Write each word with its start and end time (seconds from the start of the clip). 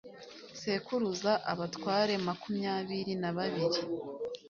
sekuruza 0.59 1.31
abatware 1.51 2.13
makumyabiri 2.27 3.13
na 3.21 3.29
babiri 3.37 3.79